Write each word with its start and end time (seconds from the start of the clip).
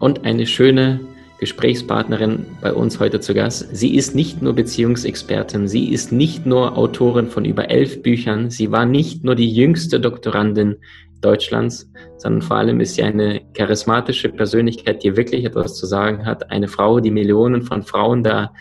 und 0.00 0.24
eine 0.24 0.46
schöne 0.46 0.98
Gesprächspartnerin 1.38 2.44
bei 2.60 2.72
uns 2.72 3.00
heute 3.00 3.20
zu 3.20 3.32
Gast. 3.32 3.74
Sie 3.74 3.94
ist 3.94 4.14
nicht 4.14 4.42
nur 4.42 4.52
Beziehungsexpertin, 4.54 5.68
sie 5.68 5.90
ist 5.90 6.12
nicht 6.12 6.44
nur 6.44 6.76
Autorin 6.76 7.28
von 7.28 7.44
über 7.44 7.70
elf 7.70 8.02
Büchern, 8.02 8.50
sie 8.50 8.72
war 8.72 8.84
nicht 8.84 9.24
nur 9.24 9.36
die 9.36 9.50
jüngste 9.50 10.00
Doktorandin 10.00 10.76
Deutschlands, 11.20 11.90
sondern 12.16 12.42
vor 12.42 12.56
allem 12.56 12.80
ist 12.80 12.94
sie 12.94 13.02
eine 13.02 13.42
charismatische 13.54 14.30
Persönlichkeit, 14.30 15.02
die 15.02 15.16
wirklich 15.16 15.44
etwas 15.44 15.76
zu 15.76 15.86
sagen 15.86 16.24
hat. 16.24 16.50
Eine 16.50 16.68
Frau, 16.68 17.00
die 17.00 17.10
Millionen 17.10 17.62
von 17.62 17.82
Frauen 17.82 18.22
da 18.22 18.52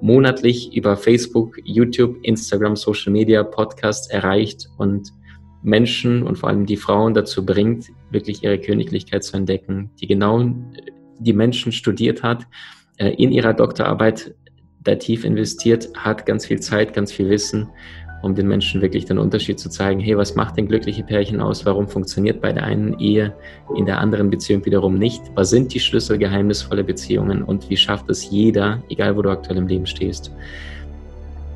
monatlich 0.00 0.76
über 0.76 0.96
Facebook, 0.96 1.56
YouTube, 1.64 2.16
Instagram, 2.22 2.76
Social 2.76 3.12
Media, 3.12 3.42
Podcasts 3.42 4.08
erreicht 4.10 4.68
und 4.78 5.12
Menschen 5.62 6.22
und 6.22 6.38
vor 6.38 6.48
allem 6.48 6.66
die 6.66 6.76
Frauen 6.76 7.14
dazu 7.14 7.44
bringt, 7.44 7.86
wirklich 8.10 8.42
ihre 8.44 8.58
Königlichkeit 8.58 9.24
zu 9.24 9.36
entdecken, 9.36 9.90
die 10.00 10.06
genau 10.06 10.44
die 11.18 11.32
Menschen 11.32 11.72
studiert 11.72 12.22
hat, 12.22 12.46
äh, 12.98 13.10
in 13.10 13.32
ihrer 13.32 13.54
Doktorarbeit 13.54 14.34
da 14.84 14.94
tief 14.94 15.24
investiert 15.24 15.88
hat, 15.96 16.26
ganz 16.26 16.46
viel 16.46 16.60
Zeit, 16.60 16.94
ganz 16.94 17.12
viel 17.12 17.28
Wissen, 17.28 17.68
um 18.22 18.34
den 18.34 18.48
Menschen 18.48 18.80
wirklich 18.82 19.04
den 19.04 19.18
Unterschied 19.18 19.60
zu 19.60 19.68
zeigen, 19.68 20.00
hey, 20.00 20.16
was 20.16 20.34
macht 20.34 20.56
denn 20.56 20.66
glückliche 20.66 21.02
Pärchen 21.02 21.40
aus? 21.40 21.64
Warum 21.66 21.88
funktioniert 21.88 22.40
bei 22.40 22.52
der 22.52 22.64
einen 22.64 22.98
Ehe, 22.98 23.34
in 23.76 23.86
der 23.86 23.98
anderen 23.98 24.30
Beziehung 24.30 24.64
wiederum 24.64 24.98
nicht? 24.98 25.22
Was 25.34 25.50
sind 25.50 25.72
die 25.72 25.80
Schlüssel 25.80 26.18
geheimnisvoller 26.18 26.82
Beziehungen 26.82 27.42
und 27.42 27.68
wie 27.70 27.76
schafft 27.76 28.10
es 28.10 28.30
jeder, 28.30 28.82
egal 28.88 29.16
wo 29.16 29.22
du 29.22 29.30
aktuell 29.30 29.58
im 29.58 29.68
Leben 29.68 29.86
stehst? 29.86 30.32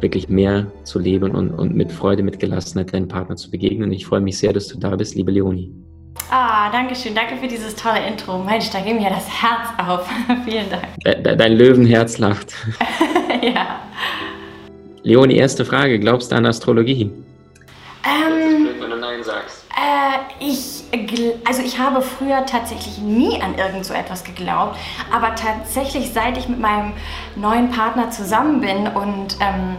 Wirklich 0.03 0.29
mehr 0.29 0.67
zu 0.85 0.99
leben 0.99 1.31
und, 1.31 1.51
und 1.51 1.75
mit 1.75 1.93
Freude, 1.93 2.23
mit 2.23 2.39
Gelassenheit 2.41 2.93
deinen 2.93 3.09
Partner 3.09 3.37
zu 3.37 3.51
begegnen. 3.51 3.93
Ich 3.93 4.07
freue 4.07 4.21
mich 4.21 4.39
sehr, 4.39 4.53
dass 4.53 4.69
du 4.69 4.79
da 4.79 4.97
bist, 4.97 5.15
liebe 5.15 5.31
Leonie. 5.31 5.73
Ah, 6.31 6.71
danke 6.71 6.95
schön. 6.95 7.15
Danke 7.15 7.37
für 7.37 7.49
dieses 7.49 7.75
tolle 7.75 8.07
Intro. 8.07 8.39
Mensch, 8.39 8.71
da 8.71 8.81
ging 8.81 8.97
mir 8.97 9.11
das 9.11 9.29
Herz 9.29 9.69
auf. 9.79 10.09
Vielen 10.45 10.69
Dank. 10.71 10.85
De, 11.05 11.37
dein 11.37 11.53
Löwenherz 11.55 12.19
lacht. 12.19 12.55
ja. 13.43 13.81
Leonie, 15.03 15.37
erste 15.37 15.65
Frage. 15.65 15.99
Glaubst 15.99 16.33
du 16.33 16.37
an 16.37 16.47
Astrologie? 16.47 17.11
Ähm, 18.05 18.65
blöd, 18.65 18.81
wenn 18.81 18.91
du 18.91 18.97
Nein 18.97 19.23
sagst. 19.23 19.65
Äh, 19.75 20.45
ich, 20.45 20.85
also 21.47 21.63
ich 21.63 21.79
habe 21.79 22.03
früher 22.03 22.45
tatsächlich 22.47 22.99
nie 22.99 23.41
an 23.41 23.57
irgend 23.57 23.85
so 23.85 23.95
etwas 23.95 24.23
geglaubt, 24.23 24.77
aber 25.13 25.35
tatsächlich 25.35 26.13
seit 26.13 26.37
ich 26.37 26.49
mit 26.49 26.61
meinem 26.61 26.93
neuen 27.37 27.71
Partner 27.71 28.11
zusammen 28.11 28.61
bin 28.61 28.87
und 28.89 29.37
ähm, 29.41 29.77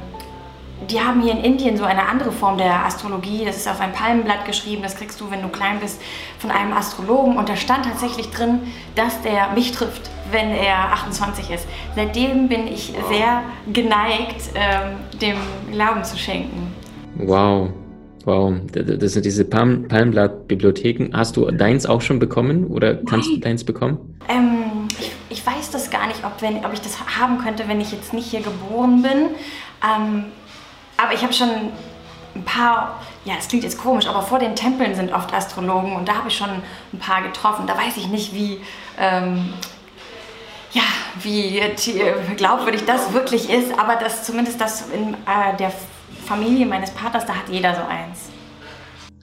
die 0.90 1.00
haben 1.00 1.22
hier 1.22 1.34
in 1.34 1.44
Indien 1.44 1.78
so 1.78 1.84
eine 1.84 2.08
andere 2.08 2.32
Form 2.32 2.58
der 2.58 2.86
Astrologie. 2.86 3.44
Das 3.46 3.58
ist 3.58 3.68
auf 3.68 3.80
ein 3.80 3.92
Palmenblatt 3.92 4.46
geschrieben. 4.46 4.84
Das 4.84 4.96
kriegst 4.96 5.20
du, 5.22 5.30
wenn 5.32 5.42
du 5.42 5.50
klein 5.50 5.80
bist, 5.80 6.02
von 6.40 6.52
einem 6.52 6.74
Astrologen. 6.74 7.38
Und 7.38 7.50
da 7.50 7.56
stand 7.56 7.86
tatsächlich 7.86 8.30
drin, 8.30 8.60
dass 8.96 9.22
der 9.22 9.52
mich 9.54 9.72
trifft, 9.72 10.10
wenn 10.32 10.50
er 10.50 10.94
28 10.94 11.50
ist. 11.52 11.68
Seitdem 11.96 12.50
bin 12.50 12.68
ich 12.68 12.94
sehr 13.10 13.44
geneigt, 13.72 14.52
ähm, 14.56 14.98
dem 15.20 15.38
Glauben 15.72 16.04
zu 16.04 16.18
schenken. 16.18 16.74
Wow. 17.16 17.70
Wow, 18.26 18.54
das 18.72 19.14
sind 19.14 19.26
diese 19.26 19.44
Palm 19.44 19.90
Palmblatt-Bibliotheken. 19.90 21.10
Hast 21.12 21.36
du 21.36 21.52
deins 21.52 21.86
auch 21.86 22.00
schon 22.00 22.20
bekommen 22.20 22.68
oder 22.68 22.96
kannst 22.96 23.28
Nein. 23.28 23.36
du 23.36 23.42
deins 23.42 23.64
bekommen? 23.66 24.18
Ähm, 24.30 24.88
ich, 24.98 25.12
ich, 25.30 25.46
weiß 25.46 25.72
das 25.72 25.90
gar 25.90 26.08
nicht, 26.08 26.24
ob, 26.24 26.42
wenn, 26.42 26.64
ob 26.64 26.72
ich 26.72 26.80
das 26.80 26.98
haben 27.20 27.38
könnte, 27.40 27.68
wenn 27.68 27.82
ich 27.82 27.92
jetzt 27.92 28.14
nicht 28.14 28.28
hier 28.28 28.40
geboren 28.40 29.02
bin. 29.02 29.36
Ähm, 29.84 30.26
aber 31.04 31.14
ich 31.14 31.22
habe 31.22 31.34
schon 31.34 31.50
ein 32.36 32.44
paar, 32.44 33.02
ja, 33.26 33.36
das 33.36 33.48
klingt 33.48 33.64
jetzt 33.64 33.78
komisch, 33.78 34.08
aber 34.08 34.22
vor 34.22 34.40
den 34.40 34.56
Tempeln 34.56 34.96
sind 34.96 35.14
oft 35.14 35.34
Astrologen 35.34 35.96
und 35.96 36.08
da 36.08 36.16
habe 36.16 36.30
ich 36.30 36.38
schon 36.38 36.50
ein 36.50 37.00
paar 37.00 37.22
getroffen. 37.22 37.68
Da 37.68 37.78
weiß 37.78 37.98
ich 37.98 38.08
nicht, 38.08 38.34
wie, 38.34 38.60
ähm, 39.00 39.54
ja, 40.72 40.82
wie 41.22 41.62
glaubwürdig 42.36 42.86
das 42.86 43.14
wirklich 43.14 43.50
ist, 43.50 43.78
aber 43.78 43.96
das 43.96 44.24
zumindest 44.24 44.60
das 44.60 44.90
in 44.90 45.14
äh, 45.14 45.56
der 45.60 45.72
Familie 46.26 46.66
meines 46.66 46.92
Partners, 46.92 47.26
da 47.26 47.36
hat 47.36 47.50
jeder 47.50 47.76
so 47.76 47.82
eins. 47.82 48.30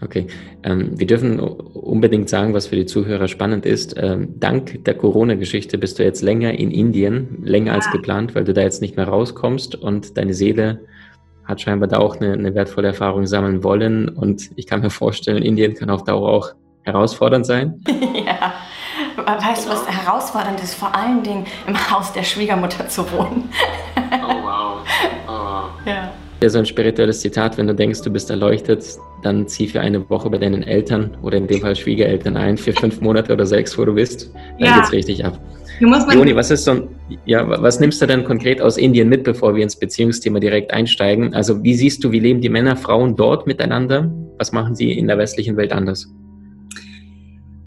Okay, 0.03 0.29
ähm, 0.63 0.99
wir 0.99 1.07
dürfen 1.07 1.39
unbedingt 1.39 2.31
sagen, 2.31 2.55
was 2.55 2.69
für 2.69 2.77
die 2.77 2.87
Zuhörer 2.87 3.29
spannend 3.29 3.67
ist. 3.67 3.95
Ähm, 3.99 4.35
dank 4.39 4.83
der 4.85 4.95
Corona-Geschichte 4.95 5.77
bist 5.77 5.99
du 5.99 6.05
jetzt 6.05 6.23
länger 6.23 6.53
in 6.59 6.71
Indien, 6.71 7.43
länger 7.43 7.73
ja. 7.73 7.75
als 7.75 7.91
geplant, 7.91 8.35
weil 8.35 8.45
du 8.45 8.55
da 8.55 8.63
jetzt 8.63 8.81
nicht 8.81 8.97
mehr 8.97 9.09
rauskommst 9.09 9.75
und 9.75 10.17
deine 10.17 10.33
Seele 10.33 10.81
hat 11.51 11.61
scheinbar 11.61 11.89
da 11.89 11.99
auch 11.99 12.17
eine, 12.17 12.33
eine, 12.33 12.55
wertvolle 12.55 12.89
Erfahrung 12.89 13.27
sammeln 13.27 13.63
wollen. 13.63 14.09
Und 14.09 14.51
ich 14.57 14.67
kann 14.67 14.81
mir 14.81 14.91
vorstellen, 14.91 15.43
Indien 15.43 15.75
kann 15.75 15.91
auf 15.91 16.05
Dauer 16.05 16.31
auch 16.31 16.53
herausfordernd 16.83 17.45
sein. 17.45 17.83
ja. 18.15 18.55
Weißt 19.17 19.67
du, 19.67 19.71
was 19.71 19.87
herausfordernd 19.87 20.63
ist? 20.63 20.75
Vor 20.75 20.95
allen 20.95 21.23
Dingen 21.23 21.47
im 21.67 21.91
Haus 21.91 22.13
der 22.13 22.23
Schwiegermutter 22.23 22.89
zu 22.89 23.11
wohnen. 23.13 23.51
oh, 23.97 24.35
wow. 24.43 24.81
Oh, 25.27 25.33
wow. 25.33 25.65
Ja. 25.85 26.13
Ja, 26.43 26.49
so 26.49 26.59
ein 26.59 26.65
spirituelles 26.65 27.21
Zitat, 27.21 27.59
wenn 27.59 27.67
du 27.67 27.75
denkst, 27.75 28.01
du 28.01 28.11
bist 28.11 28.31
erleuchtet, 28.31 28.83
dann 29.23 29.47
zieh 29.47 29.69
für 29.69 29.81
eine 29.81 30.09
Woche 30.09 30.31
bei 30.31 30.39
deinen 30.39 30.63
Eltern 30.63 31.15
oder 31.21 31.37
in 31.37 31.47
dem 31.47 31.61
Fall 31.61 31.77
Schwiegereltern 31.77 32.35
ein, 32.39 32.57
für 32.57 32.73
fünf 32.73 33.03
Monate 33.03 33.35
oder 33.35 33.45
sechs, 33.45 33.77
wo 33.77 33.85
du 33.85 33.93
bist. 33.93 34.33
Dann 34.59 34.69
ja. 34.69 34.77
geht's 34.77 34.91
richtig 34.91 35.23
ab. 35.23 35.39
Joni, 35.81 36.37
was 36.37 36.51
ist 36.51 36.65
so 36.65 36.89
ja, 37.25 37.49
was 37.49 37.81
nimmst 37.81 38.03
du 38.03 38.07
denn 38.07 38.25
konkret 38.25 38.61
aus 38.61 38.77
Indien 38.77 39.09
mit, 39.09 39.25
bevor 39.25 39.55
wir 39.55 39.63
ins 39.63 39.77
Beziehungsthema 39.77 40.39
direkt 40.39 40.73
einsteigen? 40.73 41.35
Also 41.35 41.63
wie 41.63 41.75
siehst 41.75 42.05
du, 42.05 42.13
wie 42.13 42.21
leben 42.21 42.41
die 42.41 42.51
Männer, 42.51 42.77
Frauen 42.77 43.17
dort 43.17 43.47
miteinander? 43.47 44.13
Was 44.39 44.53
machen 44.53 44.75
sie 44.75 44.93
in 44.93 45.07
der 45.07 45.17
westlichen 45.17 45.57
Welt 45.57 45.73
anders? 45.73 46.07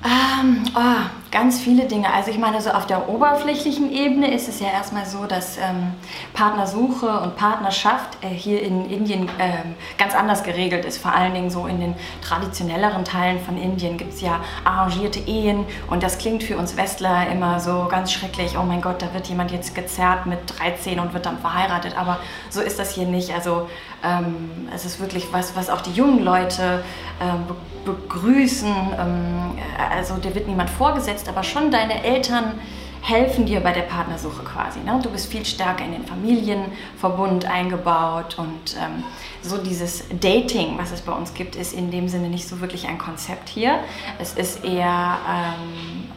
Ähm, 0.03 0.57
oh, 0.75 1.22
ganz 1.33 1.59
viele 1.59 1.85
Dinge. 1.85 2.13
Also 2.13 2.29
ich 2.29 2.37
meine, 2.37 2.61
so 2.61 2.69
auf 2.69 2.85
der 2.85 3.09
oberflächlichen 3.09 3.91
Ebene 3.91 4.31
ist 4.31 4.47
es 4.47 4.59
ja 4.59 4.67
erstmal 4.67 5.07
so, 5.07 5.25
dass 5.25 5.57
ähm, 5.57 5.95
Partnersuche 6.33 7.07
und 7.21 7.35
Partnerschaft 7.35 8.23
äh, 8.23 8.27
hier 8.27 8.61
in 8.61 8.87
Indien 8.91 9.27
ähm, 9.39 9.73
ganz 9.97 10.13
anders 10.13 10.43
geregelt 10.43 10.85
ist. 10.85 10.99
Vor 10.99 11.11
allen 11.11 11.33
Dingen 11.33 11.49
so 11.49 11.65
in 11.65 11.79
den 11.79 11.95
traditionelleren 12.21 13.03
Teilen 13.03 13.39
von 13.39 13.57
Indien 13.57 13.97
gibt 13.97 14.13
es 14.13 14.21
ja 14.21 14.41
arrangierte 14.63 15.19
Ehen 15.21 15.65
und 15.89 16.03
das 16.03 16.19
klingt 16.19 16.43
für 16.43 16.55
uns 16.55 16.77
Westler 16.77 17.27
immer 17.31 17.59
so 17.59 17.87
ganz 17.89 18.11
schrecklich. 18.11 18.55
Oh 18.55 18.63
mein 18.63 18.81
Gott, 18.81 19.01
da 19.01 19.11
wird 19.15 19.25
jemand 19.25 19.51
jetzt 19.51 19.73
gezerrt 19.73 20.27
mit 20.27 20.37
13 20.59 20.99
und 20.99 21.15
wird 21.15 21.25
dann 21.25 21.39
verheiratet. 21.39 21.97
Aber 21.97 22.19
so 22.51 22.61
ist 22.61 22.77
das 22.77 22.93
hier 22.93 23.07
nicht. 23.07 23.33
Also 23.33 23.67
ähm, 24.03 24.67
es 24.75 24.85
ist 24.85 24.99
wirklich 24.99 25.33
was, 25.33 25.55
was 25.55 25.71
auch 25.71 25.81
die 25.81 25.93
jungen 25.93 26.23
Leute 26.23 26.83
ähm, 27.19 27.45
begrüßen. 27.85 28.69
Ähm, 28.99 29.57
also 29.91 30.15
dir 30.15 30.35
wird 30.35 30.47
niemand 30.47 30.69
vorgesetzt, 30.69 31.22
aber 31.29 31.43
schon 31.43 31.71
deine 31.71 32.03
Eltern 32.03 32.59
helfen 33.01 33.45
dir 33.45 33.59
bei 33.59 33.73
der 33.73 33.81
Partnersuche 33.81 34.43
quasi. 34.43 34.79
Ne? 34.79 34.97
Du 35.03 35.09
bist 35.09 35.29
viel 35.29 35.45
stärker 35.45 35.83
in 35.83 35.91
den 35.91 36.05
Familienverbund 36.05 37.45
eingebaut 37.45 38.37
und 38.39 38.77
ähm, 38.81 39.03
so 39.41 39.57
dieses 39.57 40.05
Dating, 40.21 40.77
was 40.77 40.91
es 40.91 41.01
bei 41.01 41.11
uns 41.11 41.33
gibt, 41.33 41.57
ist 41.57 41.73
in 41.73 41.91
dem 41.91 42.07
Sinne 42.07 42.29
nicht 42.29 42.47
so 42.47 42.61
wirklich 42.61 42.87
ein 42.87 42.97
Konzept 42.97 43.49
hier. 43.49 43.79
Es 44.19 44.33
ist 44.35 44.63
eher 44.63 45.17
ähm, 45.29 46.07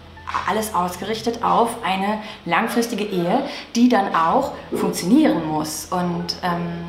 alles 0.49 0.75
ausgerichtet 0.75 1.43
auf 1.43 1.83
eine 1.85 2.21
langfristige 2.45 3.05
Ehe, 3.05 3.43
die 3.75 3.89
dann 3.89 4.15
auch 4.15 4.53
funktionieren 4.75 5.47
muss. 5.47 5.87
Und 5.91 6.37
ähm, 6.43 6.85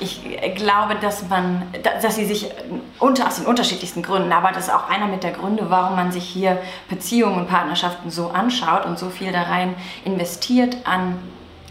ich 0.00 0.20
glaube, 0.56 0.96
dass 1.00 1.28
man, 1.28 1.62
dass 1.82 2.16
sie 2.16 2.24
sich 2.24 2.50
unter, 2.98 3.28
aus 3.28 3.36
den 3.36 3.46
unterschiedlichsten 3.46 4.02
Gründen, 4.02 4.32
aber 4.32 4.50
das 4.50 4.64
ist 4.66 4.74
auch 4.74 4.88
einer 4.88 5.06
mit 5.06 5.22
der 5.22 5.30
Gründe, 5.30 5.66
warum 5.68 5.96
man 5.96 6.10
sich 6.10 6.24
hier 6.24 6.58
Beziehungen 6.88 7.38
und 7.38 7.48
Partnerschaften 7.48 8.10
so 8.10 8.28
anschaut 8.28 8.84
und 8.84 8.98
so 8.98 9.10
viel 9.10 9.30
da 9.30 9.42
rein 9.42 9.74
investiert 10.04 10.76
an 10.84 11.18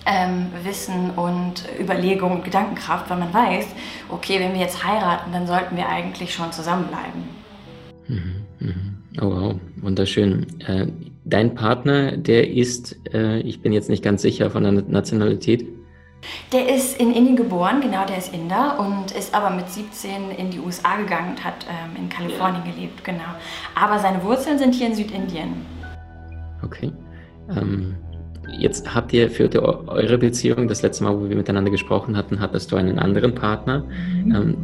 ähm, 0.05 0.47
Wissen 0.63 1.11
und 1.11 1.65
Überlegung 1.79 2.31
und 2.31 2.43
Gedankenkraft, 2.43 3.09
weil 3.09 3.17
man 3.17 3.33
weiß, 3.33 3.67
okay, 4.09 4.39
wenn 4.39 4.53
wir 4.53 4.61
jetzt 4.61 4.83
heiraten, 4.83 5.31
dann 5.31 5.45
sollten 5.45 5.75
wir 5.75 5.87
eigentlich 5.89 6.33
schon 6.33 6.51
zusammenbleiben. 6.51 7.23
Mhm, 8.07 8.45
mhm. 8.59 8.97
Oh 9.21 9.29
wow, 9.29 9.55
wunderschön. 9.81 10.45
Äh, 10.65 10.87
dein 11.25 11.55
Partner, 11.55 12.17
der 12.17 12.49
ist, 12.49 12.97
äh, 13.13 13.39
ich 13.39 13.61
bin 13.61 13.73
jetzt 13.73 13.89
nicht 13.89 14.03
ganz 14.03 14.21
sicher 14.21 14.49
von 14.49 14.63
der 14.63 14.71
Nationalität, 14.71 15.65
der 16.51 16.73
ist 16.73 16.99
in 16.99 17.13
Indien 17.13 17.35
geboren, 17.35 17.81
genau, 17.81 18.05
der 18.05 18.17
ist 18.17 18.33
Inder 18.33 18.79
und 18.79 19.11
ist 19.11 19.33
aber 19.33 19.49
mit 19.49 19.69
17 19.69 20.31
in 20.37 20.51
die 20.51 20.59
USA 20.59 20.97
gegangen 20.97 21.31
und 21.31 21.43
hat 21.43 21.65
ähm, 21.67 22.03
in 22.03 22.09
Kalifornien 22.09 22.63
gelebt, 22.63 23.03
genau. 23.03 23.19
Aber 23.75 23.99
seine 23.99 24.23
Wurzeln 24.23 24.59
sind 24.59 24.75
hier 24.75 24.87
in 24.87 24.95
Südindien. 24.95 25.65
Okay. 26.63 26.91
Ähm, 27.55 27.95
jetzt 28.59 28.93
habt 28.93 29.13
ihr, 29.13 29.31
ihr 29.39 29.63
eure 29.63 30.17
Beziehung, 30.17 30.67
das 30.67 30.83
letzte 30.83 31.03
Mal, 31.03 31.19
wo 31.19 31.27
wir 31.27 31.35
miteinander 31.35 31.71
gesprochen 31.71 32.15
hatten, 32.15 32.39
hattest 32.39 32.71
du 32.71 32.75
einen 32.75 32.99
anderen 32.99 33.33
Partner. 33.33 33.83
Mhm. 34.23 34.35
Ähm, 34.35 34.57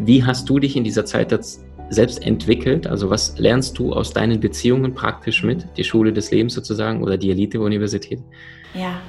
wie 0.00 0.24
hast 0.24 0.48
du 0.48 0.58
dich 0.58 0.76
in 0.76 0.84
dieser 0.84 1.04
Zeit 1.04 1.32
selbst 1.90 2.24
entwickelt? 2.24 2.86
Also 2.86 3.10
was 3.10 3.38
lernst 3.38 3.78
du 3.78 3.92
aus 3.92 4.12
deinen 4.12 4.40
Beziehungen 4.40 4.94
praktisch 4.94 5.42
mit? 5.42 5.66
Die 5.76 5.84
Schule 5.84 6.12
des 6.12 6.30
Lebens 6.30 6.54
sozusagen 6.54 7.02
oder 7.02 7.16
die 7.16 7.30
Elite-Universität? 7.30 8.20
Ja. 8.74 9.00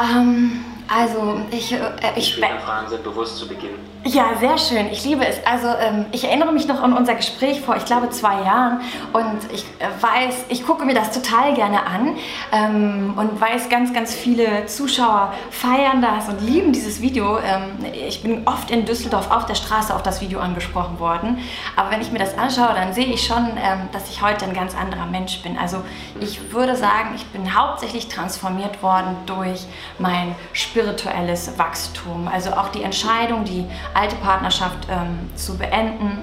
Ähm, 0.00 0.52
also 0.94 1.40
ich, 1.50 1.72
äh, 1.72 1.78
ich 2.14 2.36
Fragen 2.36 2.88
sind 2.88 3.02
bewusst 3.02 3.36
zu 3.38 3.48
beginnen. 3.48 3.78
Ja, 4.06 4.34
sehr 4.38 4.58
schön. 4.58 4.86
Ich 4.92 5.02
liebe 5.04 5.26
es. 5.26 5.44
Also 5.46 5.66
ähm, 5.66 6.04
ich 6.12 6.24
erinnere 6.24 6.52
mich 6.52 6.68
noch 6.68 6.82
an 6.82 6.92
unser 6.92 7.14
Gespräch 7.14 7.62
vor, 7.62 7.74
ich 7.74 7.86
glaube, 7.86 8.10
zwei 8.10 8.42
Jahren 8.42 8.82
und 9.14 9.50
ich 9.50 9.64
äh, 9.78 9.86
weiß, 9.98 10.44
ich 10.50 10.66
gucke 10.66 10.84
mir 10.84 10.92
das 10.92 11.10
total 11.10 11.54
gerne 11.54 11.86
an 11.86 12.16
ähm, 12.52 13.14
und 13.16 13.40
weiß, 13.40 13.70
ganz, 13.70 13.94
ganz 13.94 14.14
viele 14.14 14.66
Zuschauer 14.66 15.32
feiern 15.50 16.02
das 16.02 16.28
und 16.28 16.42
lieben 16.42 16.72
dieses 16.72 17.00
Video. 17.00 17.38
Ähm, 17.38 17.92
ich 17.92 18.22
bin 18.22 18.46
oft 18.46 18.70
in 18.70 18.84
Düsseldorf 18.84 19.30
auf 19.30 19.46
der 19.46 19.54
Straße 19.54 19.94
auf 19.94 20.02
das 20.02 20.20
Video 20.20 20.38
angesprochen 20.38 21.00
worden, 21.00 21.38
aber 21.74 21.90
wenn 21.90 22.02
ich 22.02 22.12
mir 22.12 22.18
das 22.18 22.36
anschaue, 22.36 22.74
dann 22.74 22.92
sehe 22.92 23.06
ich 23.06 23.26
schon, 23.26 23.56
ähm, 23.56 23.88
dass 23.92 24.10
ich 24.10 24.20
heute 24.20 24.44
ein 24.44 24.52
ganz 24.52 24.76
anderer 24.76 25.06
Mensch 25.06 25.42
bin. 25.42 25.56
Also 25.56 25.78
ich 26.20 26.52
würde 26.52 26.76
sagen, 26.76 27.14
ich 27.16 27.24
bin 27.28 27.58
hauptsächlich 27.58 28.08
transformiert 28.08 28.82
worden 28.82 29.16
durch 29.24 29.64
mein 29.98 30.34
spirituelles 30.84 31.58
Wachstum. 31.58 32.28
Also 32.28 32.52
auch 32.52 32.68
die 32.68 32.82
Entscheidung, 32.82 33.44
die 33.44 33.64
alte 33.94 34.16
Partnerschaft 34.16 34.86
ähm, 34.90 35.30
zu 35.34 35.56
beenden. 35.56 36.18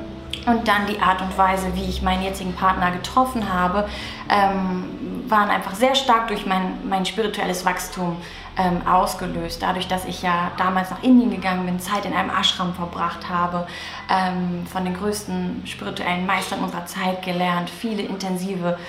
Und 0.45 0.67
dann 0.67 0.87
die 0.87 0.99
Art 0.99 1.21
und 1.21 1.37
Weise, 1.37 1.75
wie 1.75 1.83
ich 1.83 2.01
meinen 2.01 2.23
jetzigen 2.23 2.53
Partner 2.53 2.91
getroffen 2.91 3.53
habe, 3.53 3.87
ähm, 4.29 5.25
waren 5.27 5.49
einfach 5.49 5.75
sehr 5.75 5.93
stark 5.93 6.29
durch 6.29 6.45
mein, 6.47 6.79
mein 6.87 7.05
spirituelles 7.05 7.63
Wachstum 7.63 8.17
ähm, 8.57 8.85
ausgelöst. 8.87 9.61
Dadurch, 9.61 9.87
dass 9.87 10.05
ich 10.05 10.23
ja 10.23 10.51
damals 10.57 10.89
nach 10.89 11.03
Indien 11.03 11.29
gegangen 11.29 11.65
bin, 11.65 11.79
Zeit 11.79 12.05
in 12.05 12.13
einem 12.13 12.31
Ashram 12.31 12.73
verbracht 12.73 13.29
habe, 13.29 13.67
ähm, 14.09 14.65
von 14.65 14.83
den 14.83 14.95
größten 14.95 15.63
spirituellen 15.65 16.25
Meistern 16.25 16.59
unserer 16.59 16.85
Zeit 16.85 17.21
gelernt, 17.23 17.69
viele 17.69 18.01
intensive 18.01 18.79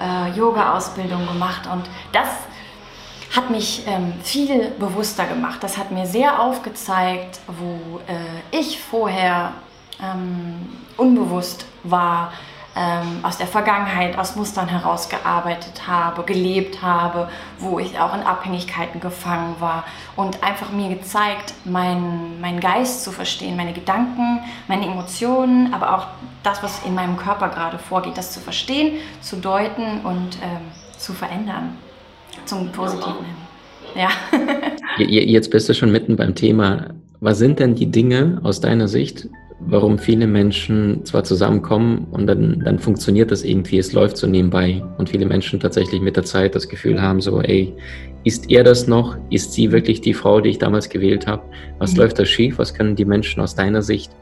äh, 0.00 0.30
Yoga-Ausbildungen 0.36 1.26
gemacht. 1.26 1.66
Und 1.72 1.84
das 2.12 2.28
hat 3.34 3.50
mich 3.50 3.82
ähm, 3.86 4.14
viel 4.22 4.70
bewusster 4.78 5.26
gemacht. 5.26 5.62
Das 5.62 5.76
hat 5.76 5.90
mir 5.90 6.06
sehr 6.06 6.40
aufgezeigt, 6.40 7.40
wo 7.46 8.00
äh, 8.06 8.58
ich 8.58 8.80
vorher 8.80 9.52
ähm, 10.02 10.66
unbewusst 10.96 11.66
war, 11.82 12.32
ähm, 12.76 13.24
aus 13.24 13.36
der 13.38 13.48
Vergangenheit, 13.48 14.16
aus 14.16 14.36
Mustern 14.36 14.68
herausgearbeitet 14.68 15.88
habe, 15.88 16.22
gelebt 16.22 16.80
habe, 16.80 17.28
wo 17.58 17.78
ich 17.78 17.98
auch 17.98 18.14
in 18.14 18.22
Abhängigkeiten 18.22 19.00
gefangen 19.00 19.56
war 19.58 19.84
und 20.16 20.42
einfach 20.44 20.70
mir 20.70 20.88
gezeigt, 20.88 21.54
meinen 21.64 22.40
mein 22.40 22.60
Geist 22.60 23.02
zu 23.02 23.10
verstehen, 23.10 23.56
meine 23.56 23.72
Gedanken, 23.72 24.40
meine 24.68 24.86
Emotionen, 24.86 25.74
aber 25.74 25.96
auch 25.96 26.06
das, 26.44 26.62
was 26.62 26.84
in 26.84 26.94
meinem 26.94 27.16
Körper 27.16 27.48
gerade 27.48 27.78
vorgeht, 27.78 28.16
das 28.16 28.32
zu 28.32 28.40
verstehen, 28.40 28.98
zu 29.20 29.36
deuten 29.36 30.02
und 30.02 30.38
ähm, 30.42 30.70
zu 30.96 31.12
verändern 31.14 31.76
zum 32.44 32.70
Positiven 32.72 33.24
hin. 33.24 33.34
Ja. 33.94 34.08
Jetzt 35.04 35.50
bist 35.50 35.68
du 35.68 35.74
schon 35.74 35.90
mitten 35.90 36.16
beim 36.16 36.34
Thema. 36.34 36.94
Was 37.20 37.38
sind 37.38 37.58
denn 37.58 37.74
die 37.74 37.90
Dinge 37.90 38.40
aus 38.42 38.60
deiner 38.60 38.88
Sicht, 38.88 39.28
warum 39.60 39.98
viele 39.98 40.26
Menschen 40.26 41.04
zwar 41.04 41.24
zusammenkommen 41.24 42.06
und 42.12 42.26
dann, 42.26 42.60
dann 42.64 42.78
funktioniert 42.78 43.30
das 43.30 43.42
irgendwie, 43.42 43.78
es 43.78 43.92
läuft 43.92 44.16
so 44.16 44.26
nebenbei 44.26 44.82
und 44.98 45.08
viele 45.08 45.26
Menschen 45.26 45.58
tatsächlich 45.58 46.00
mit 46.00 46.16
der 46.16 46.24
Zeit 46.24 46.54
das 46.54 46.68
Gefühl 46.68 47.02
haben, 47.02 47.20
so, 47.20 47.40
ey, 47.40 47.74
ist 48.24 48.50
er 48.50 48.62
das 48.62 48.86
noch? 48.86 49.16
Ist 49.30 49.52
sie 49.52 49.72
wirklich 49.72 50.00
die 50.00 50.14
Frau, 50.14 50.40
die 50.40 50.50
ich 50.50 50.58
damals 50.58 50.88
gewählt 50.88 51.26
habe? 51.26 51.42
Was 51.78 51.92
mhm. 51.92 51.98
läuft 51.98 52.18
da 52.18 52.24
schief? 52.24 52.58
Was 52.58 52.72
können 52.74 52.94
die 52.94 53.04
Menschen 53.04 53.40
aus 53.40 53.54
deiner 53.54 53.82
Sicht, 53.82 54.12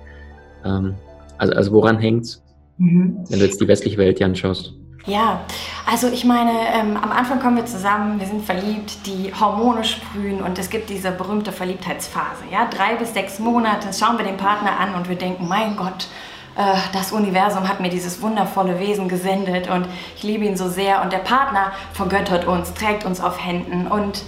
ähm, 0.64 0.94
also, 1.38 1.54
also 1.54 1.72
woran 1.72 1.98
hängt's, 1.98 2.42
mhm. 2.78 3.18
wenn 3.28 3.38
du 3.38 3.44
jetzt 3.44 3.60
die 3.60 3.68
westliche 3.68 3.98
Welt 3.98 4.18
hier 4.18 4.26
anschaust? 4.26 4.74
Ja, 5.06 5.42
also 5.88 6.08
ich 6.08 6.24
meine, 6.24 6.50
ähm, 6.74 6.96
am 6.96 7.12
Anfang 7.12 7.38
kommen 7.38 7.56
wir 7.56 7.66
zusammen, 7.66 8.18
wir 8.18 8.26
sind 8.26 8.44
verliebt, 8.44 9.06
die 9.06 9.32
Hormone 9.32 9.84
sprühen 9.84 10.42
und 10.42 10.58
es 10.58 10.68
gibt 10.68 10.90
diese 10.90 11.12
berühmte 11.12 11.52
Verliebtheitsphase. 11.52 12.42
Ja? 12.50 12.66
Drei 12.66 12.96
bis 12.96 13.14
sechs 13.14 13.38
Monate 13.38 13.92
schauen 13.96 14.18
wir 14.18 14.24
den 14.24 14.36
Partner 14.36 14.80
an 14.80 14.96
und 14.96 15.08
wir 15.08 15.14
denken, 15.14 15.46
mein 15.46 15.76
Gott, 15.76 16.08
äh, 16.56 16.74
das 16.92 17.12
Universum 17.12 17.68
hat 17.68 17.78
mir 17.78 17.88
dieses 17.88 18.20
wundervolle 18.20 18.80
Wesen 18.80 19.08
gesendet 19.08 19.70
und 19.70 19.86
ich 20.16 20.24
liebe 20.24 20.44
ihn 20.44 20.56
so 20.56 20.68
sehr 20.68 21.00
und 21.02 21.12
der 21.12 21.18
Partner 21.18 21.70
vergöttert 21.92 22.44
uns, 22.44 22.74
trägt 22.74 23.04
uns 23.04 23.20
auf 23.20 23.44
Händen 23.44 23.86
und 23.86 24.24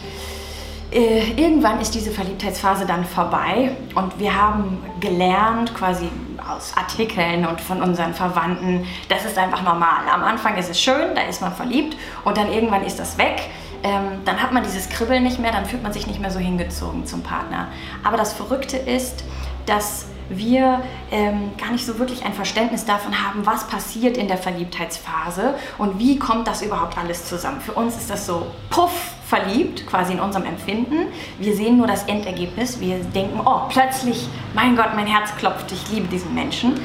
äh, 0.92 1.32
irgendwann 1.32 1.80
ist 1.80 1.96
diese 1.96 2.12
Verliebtheitsphase 2.12 2.86
dann 2.86 3.04
vorbei 3.04 3.72
und 3.96 4.20
wir 4.20 4.40
haben 4.40 4.78
gelernt, 5.00 5.74
quasi 5.74 6.08
aus 6.48 6.72
Artikeln 6.76 7.46
und 7.46 7.60
von 7.60 7.82
unseren 7.82 8.14
Verwandten, 8.14 8.86
das 9.08 9.24
ist 9.24 9.38
einfach 9.38 9.62
normal. 9.62 10.08
Am 10.12 10.22
Anfang 10.22 10.56
ist 10.56 10.70
es 10.70 10.80
schön, 10.80 11.14
da 11.14 11.22
ist 11.22 11.40
man 11.40 11.52
verliebt 11.52 11.96
und 12.24 12.36
dann 12.36 12.52
irgendwann 12.52 12.84
ist 12.84 12.98
das 12.98 13.18
weg. 13.18 13.42
Ähm, 13.82 14.22
dann 14.24 14.42
hat 14.42 14.52
man 14.52 14.64
dieses 14.64 14.88
Kribbeln 14.88 15.22
nicht 15.22 15.38
mehr, 15.38 15.52
dann 15.52 15.64
fühlt 15.64 15.82
man 15.82 15.92
sich 15.92 16.06
nicht 16.06 16.20
mehr 16.20 16.30
so 16.30 16.38
hingezogen 16.38 17.06
zum 17.06 17.22
Partner. 17.22 17.68
Aber 18.02 18.16
das 18.16 18.32
Verrückte 18.32 18.76
ist, 18.76 19.24
dass 19.66 20.06
wir 20.28 20.82
ähm, 21.10 21.52
gar 21.56 21.70
nicht 21.70 21.86
so 21.86 21.98
wirklich 21.98 22.24
ein 22.24 22.34
Verständnis 22.34 22.84
davon 22.84 23.24
haben, 23.24 23.46
was 23.46 23.66
passiert 23.66 24.16
in 24.16 24.28
der 24.28 24.36
Verliebtheitsphase 24.36 25.54
und 25.78 25.98
wie 25.98 26.18
kommt 26.18 26.46
das 26.46 26.62
überhaupt 26.62 26.98
alles 26.98 27.24
zusammen. 27.26 27.60
Für 27.60 27.72
uns 27.72 27.96
ist 27.96 28.10
das 28.10 28.26
so 28.26 28.46
puff 28.68 29.14
verliebt, 29.28 29.86
quasi 29.86 30.14
in 30.14 30.20
unserem 30.20 30.46
Empfinden. 30.46 31.08
Wir 31.38 31.54
sehen 31.54 31.76
nur 31.76 31.86
das 31.86 32.04
Endergebnis. 32.04 32.80
Wir 32.80 32.96
denken, 32.98 33.40
oh, 33.44 33.60
plötzlich, 33.68 34.26
mein 34.54 34.74
Gott, 34.74 34.94
mein 34.94 35.06
Herz 35.06 35.36
klopft, 35.36 35.70
ich 35.70 35.90
liebe 35.90 36.08
diesen 36.08 36.34
Menschen. 36.34 36.80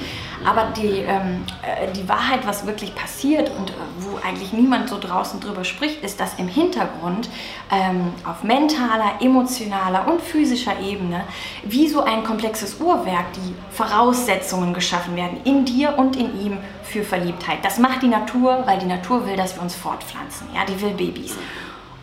Aber 0.46 0.74
die, 0.76 1.00
ähm, 1.00 1.46
äh, 1.62 1.90
die 1.94 2.08
Wahrheit, 2.10 2.46
was 2.46 2.66
wirklich 2.66 2.94
passiert 2.96 3.50
und 3.58 3.70
äh, 3.70 3.74
wo 4.00 4.18
eigentlich 4.28 4.52
niemand 4.52 4.90
so 4.90 5.00
draußen 5.00 5.40
drüber 5.40 5.64
spricht, 5.64 6.04
ist, 6.04 6.20
dass 6.20 6.34
im 6.34 6.50
Hintergrund 6.50 7.30
ähm, 7.72 8.12
auf 8.26 8.44
mentaler, 8.44 9.22
emotionaler 9.22 10.06
und 10.06 10.22
physischer 10.22 10.78
Ebene 10.82 11.24
wie 11.64 11.88
so 11.88 12.04
ein 12.04 12.26
komplexes 12.26 12.82
Uhrwerk 12.82 13.32
die 13.34 13.56
Voraussetzungen 13.72 14.74
geschaffen 14.74 15.16
werden 15.16 15.38
in 15.46 15.64
dir 15.64 15.98
und 15.98 16.18
in 16.18 16.38
ihm 16.42 16.58
für 16.84 17.04
Verliebtheit. 17.04 17.60
Das 17.64 17.80
macht 17.80 18.02
die 18.02 18.10
Natur, 18.10 18.64
weil 18.66 18.80
die 18.80 18.86
Natur 18.86 19.26
will, 19.26 19.38
dass 19.38 19.56
wir 19.56 19.62
uns 19.62 19.76
fortpflanzen. 19.76 20.48
Ja, 20.54 20.66
die 20.66 20.82
will 20.82 20.92
Babys. 20.92 21.38